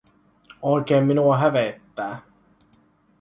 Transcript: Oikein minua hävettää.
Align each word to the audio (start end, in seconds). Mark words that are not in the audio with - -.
Oikein 0.61 1.03
minua 1.05 1.37
hävettää. 1.37 2.21